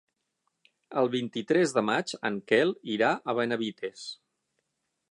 El 1.01 1.09
vint-i-tres 1.15 1.75
de 1.75 1.83
maig 1.91 2.15
en 2.31 2.41
Quel 2.53 2.73
irà 2.97 3.13
a 3.35 3.39
Benavites. 3.43 4.09